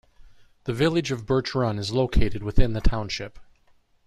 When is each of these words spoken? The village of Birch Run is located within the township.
The 0.63 0.73
village 0.73 1.11
of 1.11 1.27
Birch 1.27 1.53
Run 1.53 1.77
is 1.77 1.91
located 1.93 2.41
within 2.41 2.73
the 2.73 2.81
township. 2.81 3.37